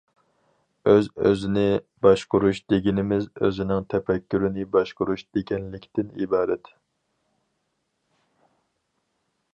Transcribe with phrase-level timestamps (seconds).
[0.91, 1.65] ئۆز-ئۆزىنى
[2.05, 6.73] باشقۇرۇش دېگىنىمىز ئۆزىنىڭ تەپەككۇرىنى باشقۇرۇش، دېگەنلىكتىن ئىبارەت.